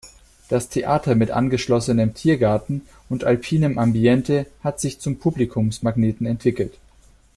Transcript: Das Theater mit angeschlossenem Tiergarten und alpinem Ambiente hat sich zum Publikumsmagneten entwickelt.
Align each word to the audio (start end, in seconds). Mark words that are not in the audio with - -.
Das 0.49 0.67
Theater 0.69 1.13
mit 1.13 1.29
angeschlossenem 1.29 2.15
Tiergarten 2.15 2.81
und 3.07 3.23
alpinem 3.23 3.77
Ambiente 3.77 4.47
hat 4.63 4.79
sich 4.79 4.97
zum 4.99 5.19
Publikumsmagneten 5.19 6.25
entwickelt. 6.25 6.73